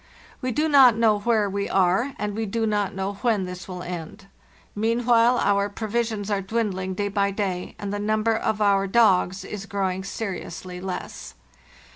[0.41, 3.83] We do not know where we are, and we do not know when this will
[3.83, 4.25] end.
[4.73, 9.67] Meanwhile our provisions are dwindling day by day, and the number of our dogs is
[9.67, 11.35] growing seriously less.